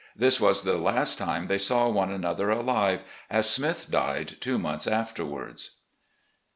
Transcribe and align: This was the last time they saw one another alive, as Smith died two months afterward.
This 0.15 0.41
was 0.41 0.63
the 0.63 0.79
last 0.79 1.19
time 1.19 1.45
they 1.45 1.59
saw 1.59 1.87
one 1.87 2.11
another 2.11 2.49
alive, 2.49 3.03
as 3.29 3.47
Smith 3.47 3.91
died 3.91 4.29
two 4.39 4.57
months 4.57 4.87
afterward. 4.87 5.61